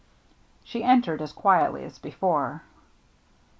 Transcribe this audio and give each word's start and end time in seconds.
She 0.63 0.83
entered 0.83 1.21
as 1.21 1.31
quietly 1.31 1.83
as 1.83 1.99
before. 1.99 2.63